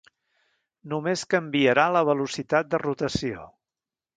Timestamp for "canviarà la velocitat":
1.35-2.73